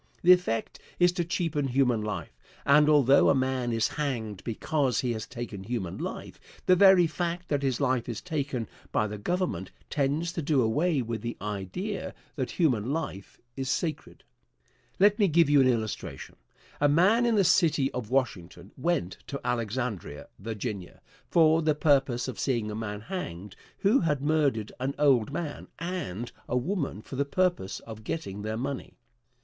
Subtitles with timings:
[0.23, 5.13] The effect is to cheapen human life; and, although a man is hanged because he
[5.13, 9.69] has taken human life, the very fact that his life is taken by the Government
[9.91, 14.23] tends to do away with the idea that human life is sacred.
[14.99, 16.35] Let me give you an illustration.
[16.79, 20.55] A man in the city of Washington went to Alexandria, Va.,
[21.29, 26.31] for the purpose of seeing a man hanged who had murdered an old man and
[26.49, 28.95] a woman for the purpose of getting their money.